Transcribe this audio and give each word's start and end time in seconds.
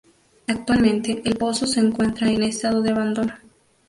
Actualmente 0.47 1.21
el 1.25 1.37
pozo 1.37 1.67
se 1.67 1.79
encuentra 1.79 2.27
en 2.31 2.41
estado 2.41 2.81
de 2.81 2.89
abandono. 2.89 3.33